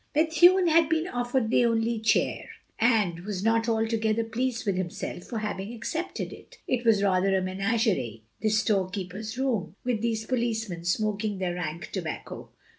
Bethune 0.15 0.65
had 0.67 0.89
been 0.89 1.07
offered 1.07 1.51
the 1.51 1.63
only 1.63 1.99
chair, 1.99 2.49
and 2.79 3.19
was 3.19 3.43
not 3.43 3.69
altogether 3.69 4.23
pleased 4.23 4.65
with 4.65 4.75
himself 4.75 5.25
for 5.25 5.37
having 5.37 5.71
accepted 5.75 6.33
it. 6.33 6.57
It 6.67 6.83
was 6.83 7.03
rather 7.03 7.37
a 7.37 7.41
menagerie, 7.43 8.23
this 8.41 8.57
storekeeper's 8.61 9.37
room, 9.37 9.75
with 9.83 10.01
these 10.01 10.25
policemen 10.25 10.85
smoking 10.85 11.37
their 11.37 11.53
rank 11.53 11.91
tobacco. 11.91 12.49